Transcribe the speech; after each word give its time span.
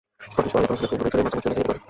Scottish 0.23 0.51
পার্বত্য 0.53 0.71
অঞ্চলে 0.77 0.89
ফুলগুলি 0.91 1.09
জুনের 1.11 1.25
মাঝামাঝিতে 1.27 1.47
দেখা 1.49 1.53
যেতে 1.59 1.67
পারে। 1.69 1.79